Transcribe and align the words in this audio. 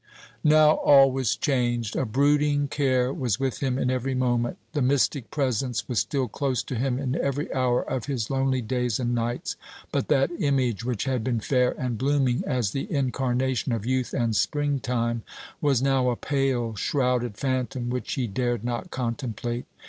Now 0.43 0.77
all 0.77 1.11
was 1.11 1.35
changed. 1.35 1.95
A 1.95 2.07
brooding 2.07 2.67
care 2.69 3.13
was 3.13 3.39
with 3.39 3.59
him 3.59 3.77
in 3.77 3.91
every 3.91 4.15
moment. 4.15 4.57
The 4.73 4.81
mystic 4.81 5.29
presence 5.29 5.87
was 5.87 5.99
still 5.99 6.27
close 6.27 6.63
to 6.63 6.73
him 6.75 6.97
in 6.97 7.13
every 7.15 7.53
hour 7.53 7.83
of 7.87 8.07
his 8.07 8.31
lonely 8.31 8.61
days 8.63 8.99
and 8.99 9.13
nights; 9.13 9.57
but 9.91 10.07
that 10.07 10.31
image, 10.39 10.83
which 10.83 11.03
had 11.03 11.23
been 11.23 11.39
fair 11.39 11.75
and 11.79 11.99
blooming 11.99 12.43
as 12.47 12.71
the 12.71 12.91
incarnation 12.91 13.71
of 13.73 13.85
youth 13.85 14.11
and 14.11 14.35
spring 14.35 14.79
time, 14.79 15.21
was 15.61 15.83
now 15.83 16.09
a 16.09 16.15
pale 16.15 16.73
shrouded 16.73 17.37
phantom 17.37 17.91
which 17.91 18.13
he 18.15 18.25
dared 18.25 18.63
not 18.63 18.89
contemplate. 18.89 19.65